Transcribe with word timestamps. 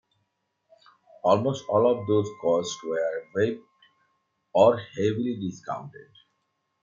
Almost 1.23 1.65
all 1.69 1.85
of 1.91 2.07
these 2.07 2.33
costs 2.41 2.83
were 2.83 3.23
waived 3.35 3.61
or 4.51 4.75
heavily 4.79 5.37
discounted. 5.39 6.09